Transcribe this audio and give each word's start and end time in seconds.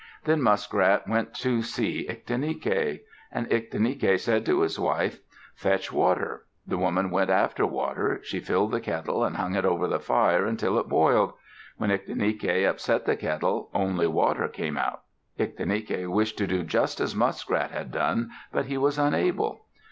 '"Then 0.25 0.41
Muskrat 0.41 1.07
went 1.07 1.35
to 1.41 1.61
see 1.61 2.07
Ictinike. 2.09 3.01
And 3.31 3.47
Ictinike 3.51 4.19
said 4.19 4.47
to 4.47 4.61
his 4.61 4.79
wife, 4.79 5.19
"Fetch 5.53 5.91
water." 5.91 6.47
The 6.65 6.79
woman 6.79 7.11
went 7.11 7.29
after 7.29 7.67
water. 7.67 8.19
She 8.23 8.39
filled 8.39 8.71
the 8.71 8.81
kettle 8.81 9.23
and 9.23 9.35
hung 9.37 9.53
it 9.53 9.63
over 9.63 9.87
the 9.87 9.99
fire 9.99 10.47
until 10.47 10.79
it 10.79 10.89
boiled. 10.89 11.33
When 11.77 11.91
Ictinike 11.91 12.67
upset 12.67 13.05
the 13.05 13.15
kettle, 13.15 13.69
only 13.75 14.07
water 14.07 14.47
came 14.47 14.75
out. 14.75 15.03
Ictinike 15.37 16.07
wished 16.09 16.39
to 16.39 16.47
do 16.47 16.63
just 16.63 16.99
as 16.99 17.15
Muskrat 17.15 17.69
had 17.69 17.91
done, 17.91 18.31
but 18.51 18.65
he 18.65 18.79
was 18.79 18.97
unable. 18.97 19.67